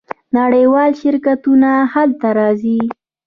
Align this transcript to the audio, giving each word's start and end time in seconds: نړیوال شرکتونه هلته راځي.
نړیوال 0.37 0.91
شرکتونه 1.01 1.69
هلته 1.93 2.27
راځي. 2.39 2.79